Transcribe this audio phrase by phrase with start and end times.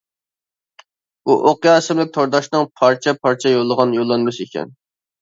[1.25, 4.79] بۇ ئوقيا ئىسىملىك تورداشنىڭ پارچە-پارچە يوللىغان يوللانمىسى ئىكەن.